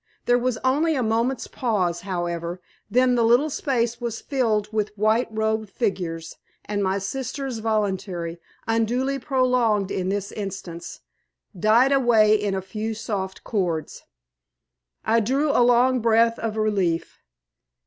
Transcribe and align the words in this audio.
There 0.25 0.39
was 0.39 0.57
only 0.63 0.95
a 0.95 1.03
moment's 1.03 1.45
pause, 1.45 2.01
however, 2.01 2.59
then 2.89 3.13
the 3.13 3.23
little 3.23 3.51
space 3.51 4.01
was 4.01 4.19
filled 4.19 4.67
with 4.73 4.97
white 4.97 5.27
robed 5.29 5.69
figures, 5.69 6.37
and 6.65 6.81
my 6.83 6.97
sister's 6.97 7.59
voluntary, 7.59 8.39
unduly 8.65 9.19
prolonged 9.19 9.91
in 9.91 10.09
this 10.09 10.31
instance, 10.31 11.01
died 11.55 11.91
away 11.91 12.33
in 12.33 12.55
a 12.55 12.63
few 12.63 12.95
soft 12.95 13.43
chords. 13.43 14.01
I 15.05 15.19
drew 15.19 15.51
a 15.51 15.61
long 15.61 15.99
breath 15.99 16.39
of 16.39 16.57
relief. 16.57 17.19